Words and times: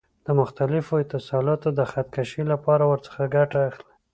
د 0.25 0.27
مختلفو 0.39 0.93
اتصالاتو 1.03 1.67
د 1.77 1.79
خط 1.91 2.07
کشۍ 2.15 2.43
لپاره 2.53 2.83
ورڅخه 2.91 3.21
ګټه 3.35 3.59
اخلي. 3.69 3.91